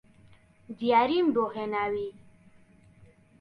دیاریم 0.79 1.27
بۆ 1.35 1.43
هێناوی 1.55 2.09